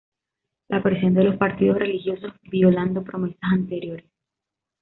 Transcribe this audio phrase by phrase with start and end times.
[0.69, 4.09] La presión de los partidos religiosos, violando promesas anteriores..